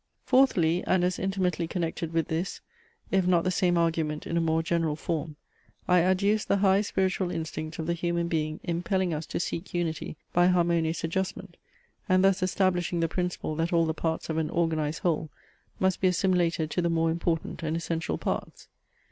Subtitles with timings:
[0.25, 2.59] Fourthly, and as intimately connected with this,
[3.11, 5.35] if not the same argument in a more general form,
[5.87, 10.17] I adduce the high spiritual instinct of the human being impelling us to seek unity
[10.33, 11.55] by harmonious adjustment,
[12.09, 15.29] and thus establishing the principle that all the parts of an organized whole
[15.79, 18.69] must be assimilated to the more important and essential parts.